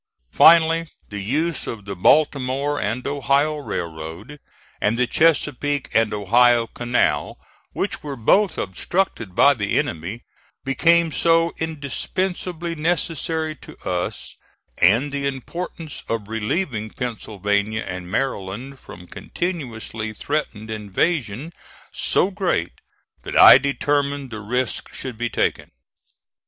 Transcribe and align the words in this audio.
Finally, 0.31 0.89
the 1.09 1.19
use 1.21 1.67
of 1.67 1.85
the 1.85 1.95
Baltimore 1.95 2.81
and 2.81 3.05
Ohio 3.05 3.57
Railroad, 3.57 4.39
and 4.81 4.97
the 4.97 5.05
Chesapeake 5.05 5.89
and 5.93 6.11
Ohio 6.11 6.65
Canal, 6.65 7.37
which 7.73 8.01
were 8.01 8.15
both 8.15 8.57
obstructed 8.57 9.35
by 9.35 9.53
the 9.53 9.77
enemy, 9.77 10.23
became 10.65 11.11
so 11.11 11.53
indispensably 11.57 12.73
necessary 12.73 13.53
to 13.57 13.77
us, 13.87 14.37
and 14.81 15.11
the 15.11 15.27
importance 15.27 16.01
of 16.09 16.27
relieving 16.29 16.89
Pennsylvania 16.89 17.83
and 17.87 18.09
Maryland 18.09 18.79
from 18.79 19.05
continuously 19.05 20.13
threatened 20.15 20.71
invasion 20.71 21.53
so 21.91 22.31
great, 22.31 22.73
that 23.21 23.37
I 23.37 23.59
determined 23.59 24.31
the 24.31 24.39
risk 24.39 24.91
should 24.95 25.15
be 25.19 25.29
taken. 25.29 25.69